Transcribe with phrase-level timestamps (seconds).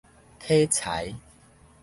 [0.39, 1.13] 體裁